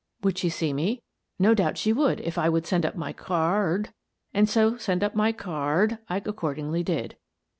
Would 0.23 0.39
she 0.39 0.49
see 0.49 0.73
me? 0.73 1.03
No 1.37 1.53
doubt 1.53 1.77
she 1.77 1.93
would, 1.93 2.19
if 2.21 2.35
I 2.35 2.49
would 2.49 2.65
send 2.65 2.87
up 2.87 2.95
my 2.95 3.13
car 3.13 3.71
rd, 3.75 3.93
and 4.33 4.49
so 4.49 4.75
send 4.75 5.03
up 5.03 5.13
my 5.13 5.31
car 5.31 5.83
rd 5.83 5.99
I 6.09 6.19
accordingly 6.25 6.81
did. 6.81 7.17